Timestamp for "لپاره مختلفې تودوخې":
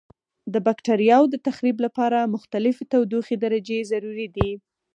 1.85-3.35